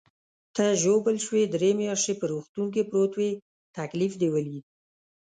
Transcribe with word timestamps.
ته 0.55 0.65
ژوبل 0.83 1.15
شوې، 1.25 1.43
درې 1.55 1.71
میاشتې 1.79 2.13
په 2.19 2.25
روغتون 2.31 2.65
کې 2.73 2.87
پروت 2.89 3.13
وې، 3.17 3.31
تکلیف 3.77 4.13
دې 4.21 4.29
ولید. 4.35 4.65